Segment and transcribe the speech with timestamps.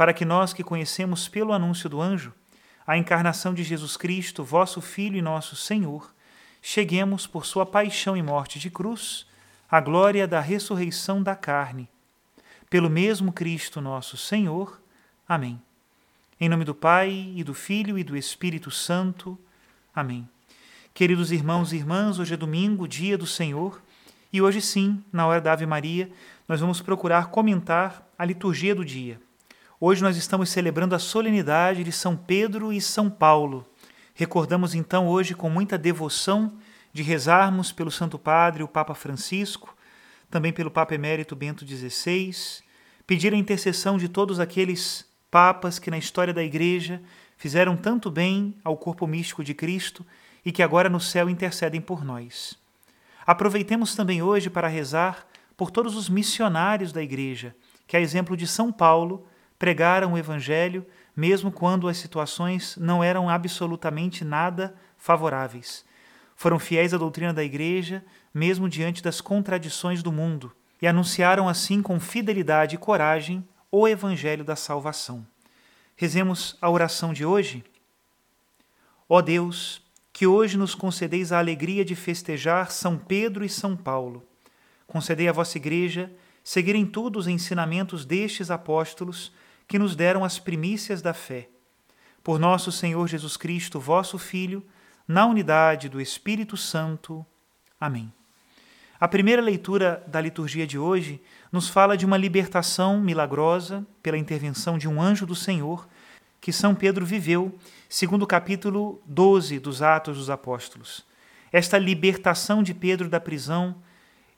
[0.00, 2.32] para que nós que conhecemos pelo anúncio do anjo
[2.86, 6.14] a encarnação de Jesus Cristo, vosso Filho e nosso Senhor,
[6.62, 9.26] cheguemos por sua paixão e morte de cruz
[9.70, 11.86] à glória da ressurreição da carne.
[12.70, 14.80] Pelo mesmo Cristo nosso Senhor.
[15.28, 15.60] Amém.
[16.40, 19.38] Em nome do Pai e do Filho e do Espírito Santo.
[19.94, 20.26] Amém.
[20.94, 23.82] Queridos irmãos e irmãs, hoje é domingo, dia do Senhor,
[24.32, 26.10] e hoje sim, na hora da Ave Maria,
[26.48, 29.20] nós vamos procurar comentar a liturgia do dia.
[29.82, 33.66] Hoje nós estamos celebrando a solenidade de São Pedro e São Paulo.
[34.12, 36.52] Recordamos então hoje com muita devoção
[36.92, 39.74] de rezarmos pelo Santo Padre, o Papa Francisco,
[40.30, 42.62] também pelo Papa Emérito Bento XVI,
[43.06, 47.00] pedir a intercessão de todos aqueles papas que na história da Igreja
[47.38, 50.04] fizeram tanto bem ao corpo místico de Cristo
[50.44, 52.54] e que agora no céu intercedem por nós.
[53.26, 55.26] Aproveitemos também hoje para rezar
[55.56, 57.56] por todos os missionários da Igreja,
[57.86, 59.26] que, a exemplo de São Paulo,
[59.60, 65.84] pregaram o Evangelho, mesmo quando as situações não eram absolutamente nada favoráveis.
[66.34, 70.50] Foram fiéis à doutrina da Igreja, mesmo diante das contradições do mundo,
[70.80, 75.26] e anunciaram assim com fidelidade e coragem o Evangelho da salvação.
[75.94, 77.62] Rezemos a oração de hoje.
[79.06, 84.26] Ó Deus, que hoje nos concedeis a alegria de festejar São Pedro e São Paulo.
[84.86, 86.10] Concedei à vossa Igreja
[86.42, 89.30] seguir em tudo os ensinamentos destes apóstolos
[89.70, 91.48] que nos deram as primícias da fé.
[92.24, 94.66] Por nosso Senhor Jesus Cristo, vosso Filho,
[95.06, 97.24] na unidade do Espírito Santo.
[97.80, 98.12] Amém.
[98.98, 101.22] A primeira leitura da liturgia de hoje
[101.52, 105.88] nos fala de uma libertação milagrosa pela intervenção de um anjo do Senhor
[106.40, 107.56] que São Pedro viveu,
[107.88, 111.06] segundo o capítulo 12 dos Atos dos Apóstolos.
[111.52, 113.76] Esta libertação de Pedro da prisão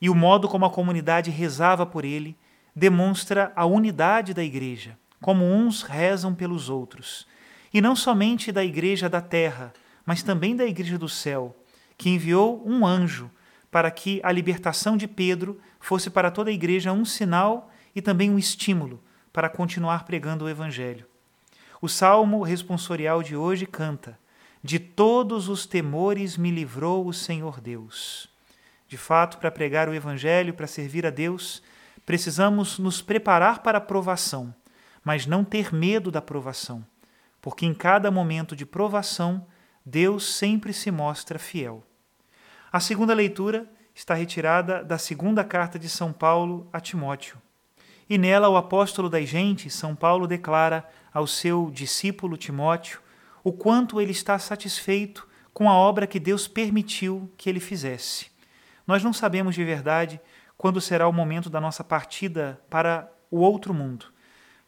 [0.00, 2.34] e o modo como a comunidade rezava por ele
[2.74, 7.26] demonstra a unidade da igreja como uns rezam pelos outros,
[7.72, 9.72] e não somente da igreja da terra,
[10.06, 11.54] mas também da igreja do céu,
[11.96, 13.30] que enviou um anjo
[13.70, 18.30] para que a libertação de Pedro fosse para toda a igreja um sinal e também
[18.30, 19.02] um estímulo
[19.32, 21.06] para continuar pregando o evangelho.
[21.80, 24.18] O salmo responsorial de hoje canta:
[24.62, 28.28] De todos os temores me livrou o Senhor Deus.
[28.88, 31.62] De fato, para pregar o evangelho, para servir a Deus,
[32.06, 34.54] precisamos nos preparar para a provação
[35.08, 36.84] mas não ter medo da provação,
[37.40, 39.46] porque em cada momento de provação,
[39.82, 41.82] Deus sempre se mostra fiel.
[42.70, 47.38] A segunda leitura está retirada da segunda carta de São Paulo a Timóteo.
[48.06, 53.00] E nela o apóstolo das gentes, São Paulo, declara ao seu discípulo Timóteo
[53.42, 58.26] o quanto ele está satisfeito com a obra que Deus permitiu que ele fizesse.
[58.86, 60.20] Nós não sabemos de verdade
[60.54, 64.12] quando será o momento da nossa partida para o outro mundo,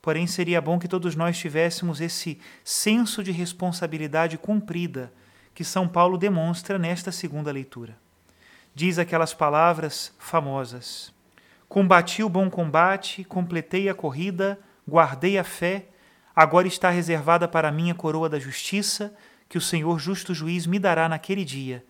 [0.03, 5.13] Porém, seria bom que todos nós tivéssemos esse senso de responsabilidade cumprida
[5.55, 7.99] que São Paulo demonstra nesta segunda leitura.
[8.75, 11.13] Diz aquelas palavras famosas:
[11.69, 14.59] Combati o bom combate, completei a corrida,
[14.89, 15.89] guardei a fé,
[16.35, 19.15] agora está reservada para mim a coroa da justiça,
[19.49, 21.85] que o Senhor justo juiz me dará naquele dia,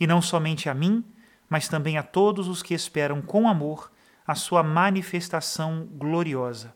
[0.00, 1.04] e não somente a mim,
[1.48, 3.92] mas também a todos os que esperam com amor
[4.26, 6.74] a sua manifestação gloriosa.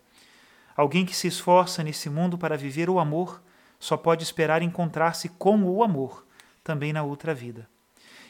[0.76, 3.42] Alguém que se esforça nesse mundo para viver o amor
[3.78, 6.26] só pode esperar encontrar-se com o amor,
[6.62, 7.68] também na outra vida.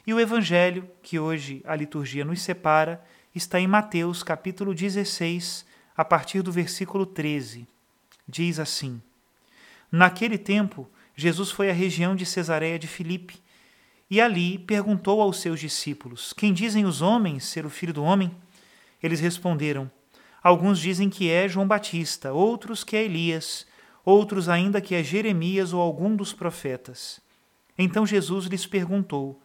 [0.06, 3.04] E o evangelho que hoje a liturgia nos separa
[3.34, 5.66] está em Mateus, capítulo 16,
[5.96, 7.66] a partir do versículo 13.
[8.28, 9.02] Diz assim:
[9.90, 13.42] Naquele tempo, Jesus foi à região de Cesareia de Filipe
[14.08, 18.30] e ali perguntou aos seus discípulos: Quem dizem os homens ser o filho do homem?
[19.02, 19.90] Eles responderam:
[20.46, 23.66] Alguns dizem que é João Batista, outros que é Elias,
[24.04, 27.20] outros ainda que é Jeremias ou algum dos profetas.
[27.76, 29.42] Então Jesus lhes perguntou: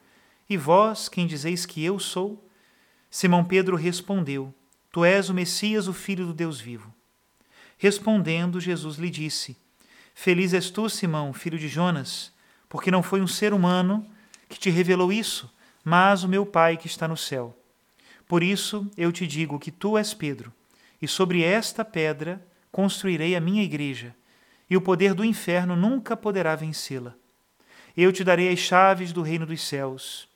[0.47, 2.47] E vós, quem dizeis que eu sou?
[3.09, 4.53] Simão Pedro respondeu:
[4.91, 6.93] Tu és o Messias, o Filho do Deus vivo.
[7.79, 9.57] Respondendo, Jesus lhe disse:
[10.13, 12.31] Feliz és tu, Simão, filho de Jonas,
[12.69, 14.05] porque não foi um ser humano
[14.47, 15.51] que te revelou isso,
[15.83, 17.57] mas o meu Pai que está no céu.
[18.27, 20.53] Por isso eu te digo que tu és Pedro,
[21.01, 24.15] e sobre esta pedra construirei a minha igreja,
[24.69, 27.13] e o poder do inferno nunca poderá vencê-la.
[27.95, 30.29] Eu te darei as chaves do reino dos céus.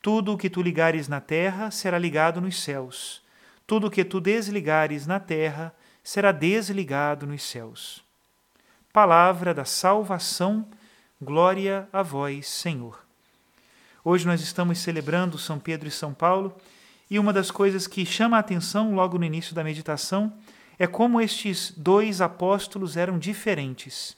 [0.00, 3.22] Tudo o que tu ligares na terra será ligado nos céus.
[3.66, 8.02] Tudo o que tu desligares na terra será desligado nos céus.
[8.92, 10.66] Palavra da salvação,
[11.20, 13.04] glória a vós, Senhor.
[14.04, 16.56] Hoje nós estamos celebrando São Pedro e São Paulo,
[17.10, 20.32] e uma das coisas que chama a atenção logo no início da meditação
[20.78, 24.16] é como estes dois apóstolos eram diferentes.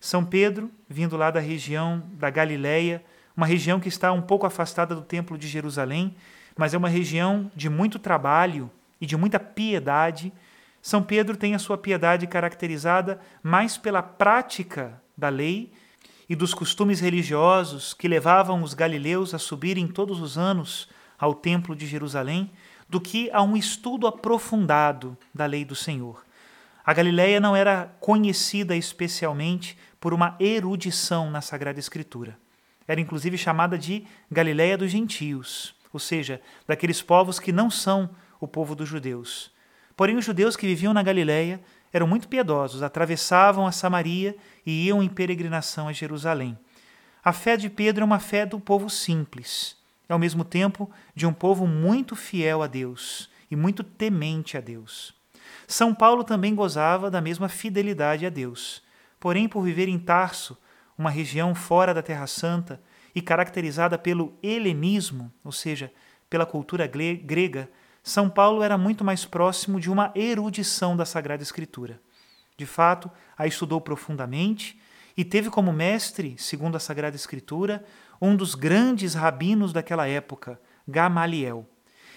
[0.00, 3.04] São Pedro, vindo lá da região da Galileia,
[3.36, 6.16] uma região que está um pouco afastada do Templo de Jerusalém,
[6.56, 8.70] mas é uma região de muito trabalho
[9.00, 10.32] e de muita piedade.
[10.80, 15.70] São Pedro tem a sua piedade caracterizada mais pela prática da lei
[16.28, 20.88] e dos costumes religiosos que levavam os galileus a subirem todos os anos
[21.22, 22.50] ao Templo de Jerusalém,
[22.88, 26.24] do que a um estudo aprofundado da lei do Senhor.
[26.84, 32.36] A Galileia não era conhecida especialmente por uma erudição na Sagrada Escritura.
[32.88, 38.10] Era inclusive chamada de Galileia dos gentios, ou seja, daqueles povos que não são
[38.40, 39.52] o povo dos judeus.
[39.96, 41.60] Porém, os judeus que viviam na Galileia
[41.92, 44.34] eram muito piedosos, atravessavam a Samaria
[44.66, 46.58] e iam em peregrinação a Jerusalém.
[47.24, 51.32] A fé de Pedro é uma fé do povo simples, ao mesmo tempo de um
[51.32, 55.14] povo muito fiel a Deus e muito temente a Deus.
[55.66, 58.82] São Paulo também gozava da mesma fidelidade a Deus.
[59.18, 60.56] Porém, por viver em Tarso,
[60.98, 62.80] uma região fora da Terra Santa
[63.14, 65.92] e caracterizada pelo helenismo, ou seja,
[66.28, 67.70] pela cultura grega,
[68.02, 72.00] São Paulo era muito mais próximo de uma erudição da Sagrada Escritura.
[72.56, 74.80] De fato, a estudou profundamente
[75.16, 77.84] e teve como mestre, segundo a Sagrada Escritura,
[78.22, 81.68] um dos grandes rabinos daquela época, Gamaliel.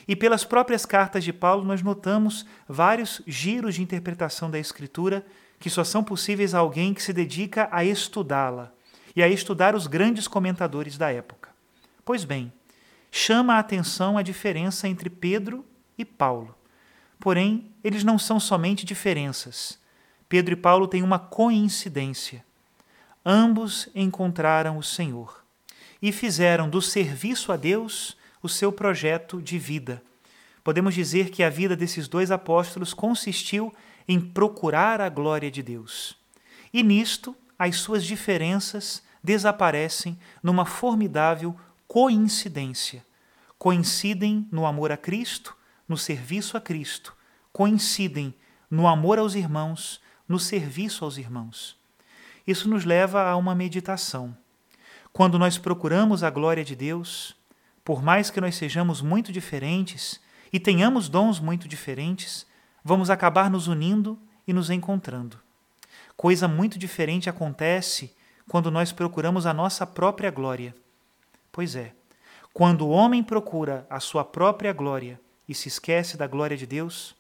[0.07, 5.25] E pelas próprias cartas de Paulo, nós notamos vários giros de interpretação da Escritura
[5.59, 8.71] que só são possíveis a alguém que se dedica a estudá-la
[9.15, 11.49] e a estudar os grandes comentadores da época.
[12.03, 12.53] Pois bem,
[13.11, 15.65] chama a atenção a diferença entre Pedro
[15.97, 16.55] e Paulo.
[17.19, 19.79] Porém, eles não são somente diferenças.
[20.29, 22.45] Pedro e Paulo têm uma coincidência.
[23.25, 25.44] Ambos encontraram o Senhor
[26.05, 30.03] e fizeram do serviço a Deus o seu projeto de vida.
[30.63, 33.73] Podemos dizer que a vida desses dois apóstolos consistiu
[34.07, 36.15] em procurar a glória de Deus.
[36.71, 41.55] E nisto, as suas diferenças desaparecem numa formidável
[41.87, 43.03] coincidência.
[43.57, 45.57] Coincidem no amor a Cristo,
[45.89, 47.15] no serviço a Cristo,
[47.51, 48.31] coincidem
[48.69, 51.75] no amor aos irmãos, no serviço aos irmãos.
[52.45, 54.37] Isso nos leva a uma meditação.
[55.15, 57.37] Quando nós procuramos a glória de Deus,
[57.85, 60.19] por mais que nós sejamos muito diferentes
[60.51, 62.45] e tenhamos dons muito diferentes,
[62.83, 65.39] vamos acabar nos unindo e nos encontrando.
[66.17, 68.13] Coisa muito diferente acontece
[68.49, 70.75] quando nós procuramos a nossa própria glória.
[71.49, 71.93] Pois é,
[72.53, 75.17] quando o homem procura a sua própria glória
[75.47, 77.15] e se esquece da glória de Deus,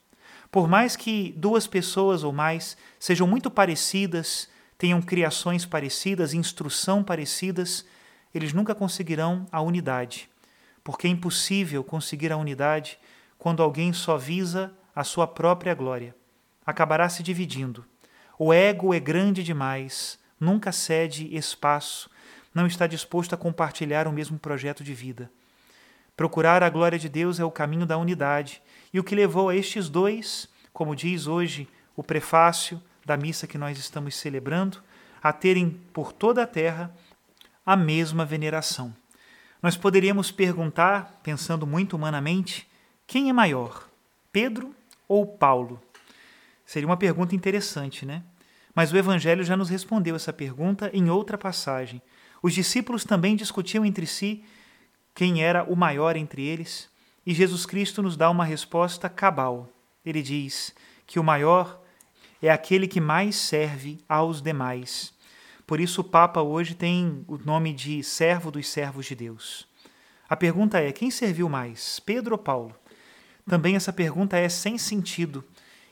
[0.51, 7.85] por mais que duas pessoas ou mais sejam muito parecidas, tenham criações parecidas, instrução parecidas,
[8.33, 10.29] eles nunca conseguirão a unidade,
[10.83, 12.99] porque é impossível conseguir a unidade
[13.37, 16.15] quando alguém só visa a sua própria glória.
[16.65, 17.85] Acabará se dividindo.
[18.37, 22.09] O ego é grande demais, nunca cede espaço,
[22.53, 25.31] não está disposto a compartilhar o mesmo projeto de vida.
[26.15, 28.61] Procurar a glória de Deus é o caminho da unidade,
[28.93, 33.57] e o que levou a estes dois, como diz hoje o prefácio da missa que
[33.57, 34.81] nós estamos celebrando,
[35.21, 36.91] a terem por toda a terra
[37.65, 38.93] a mesma veneração.
[39.61, 42.67] Nós poderíamos perguntar, pensando muito humanamente,
[43.07, 43.87] quem é maior,
[44.31, 44.75] Pedro
[45.07, 45.81] ou Paulo?
[46.65, 48.23] Seria uma pergunta interessante, né?
[48.73, 52.01] Mas o Evangelho já nos respondeu essa pergunta em outra passagem.
[52.41, 54.43] Os discípulos também discutiam entre si
[55.13, 56.89] quem era o maior entre eles,
[57.25, 59.71] e Jesus Cristo nos dá uma resposta cabal.
[60.05, 60.75] Ele diz
[61.07, 61.81] que o maior
[62.47, 65.13] é aquele que mais serve aos demais.
[65.65, 69.67] Por isso, o Papa hoje tem o nome de servo dos servos de Deus.
[70.29, 72.75] A pergunta é: quem serviu mais, Pedro ou Paulo?
[73.47, 75.43] Também essa pergunta é sem sentido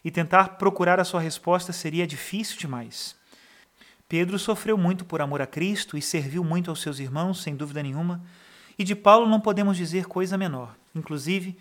[0.03, 3.15] e tentar procurar a sua resposta seria difícil demais.
[4.07, 7.81] Pedro sofreu muito por amor a Cristo e serviu muito aos seus irmãos, sem dúvida
[7.81, 8.23] nenhuma,
[8.77, 10.75] e de Paulo não podemos dizer coisa menor.
[10.93, 11.57] Inclusive,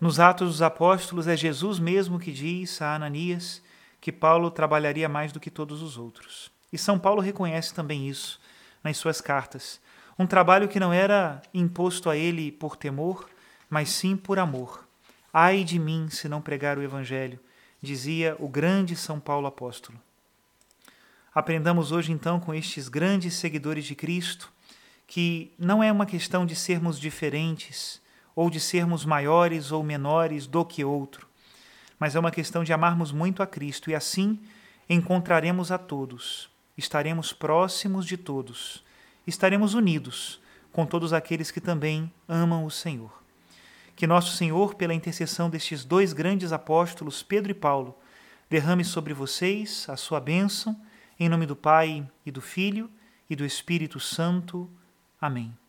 [0.00, 3.62] nos Atos dos Apóstolos é Jesus mesmo que diz a Ananias
[4.00, 6.50] que Paulo trabalharia mais do que todos os outros.
[6.72, 8.40] E São Paulo reconhece também isso
[8.82, 9.80] nas suas cartas.
[10.18, 13.28] Um trabalho que não era imposto a ele por temor,
[13.68, 14.86] mas sim por amor.
[15.32, 17.38] Ai de mim se não pregar o Evangelho,
[17.80, 19.98] dizia o grande São Paulo apóstolo.
[21.34, 24.52] Aprendamos hoje então com estes grandes seguidores de Cristo
[25.06, 28.00] que não é uma questão de sermos diferentes
[28.34, 31.26] ou de sermos maiores ou menores do que outro,
[32.00, 34.40] mas é uma questão de amarmos muito a Cristo e assim
[34.88, 38.82] encontraremos a todos, estaremos próximos de todos,
[39.26, 40.40] estaremos unidos
[40.72, 43.12] com todos aqueles que também amam o Senhor.
[43.94, 47.98] Que nosso Senhor, pela intercessão destes dois grandes apóstolos, Pedro e Paulo,
[48.48, 50.80] derrame sobre vocês a sua bênção,
[51.18, 52.90] em nome do Pai e do Filho
[53.28, 54.70] e do Espírito Santo.
[55.20, 55.59] Amém.